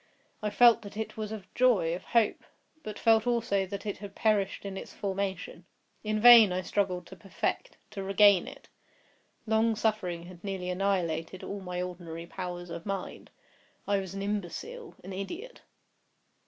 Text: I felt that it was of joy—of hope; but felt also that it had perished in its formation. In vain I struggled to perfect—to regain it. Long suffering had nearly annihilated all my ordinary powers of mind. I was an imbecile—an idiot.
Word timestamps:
I 0.41 0.49
felt 0.49 0.81
that 0.81 0.97
it 0.97 1.15
was 1.15 1.31
of 1.31 1.45
joy—of 1.53 2.03
hope; 2.05 2.43
but 2.81 2.97
felt 2.97 3.27
also 3.27 3.67
that 3.67 3.85
it 3.85 3.99
had 3.99 4.15
perished 4.15 4.65
in 4.65 4.75
its 4.75 4.91
formation. 4.91 5.63
In 6.03 6.19
vain 6.19 6.51
I 6.51 6.63
struggled 6.63 7.05
to 7.05 7.15
perfect—to 7.15 8.01
regain 8.01 8.47
it. 8.47 8.67
Long 9.45 9.75
suffering 9.75 10.23
had 10.23 10.43
nearly 10.43 10.71
annihilated 10.71 11.43
all 11.43 11.59
my 11.61 11.83
ordinary 11.83 12.25
powers 12.25 12.71
of 12.71 12.83
mind. 12.83 13.29
I 13.87 13.99
was 13.99 14.15
an 14.15 14.23
imbecile—an 14.23 15.13
idiot. 15.13 15.61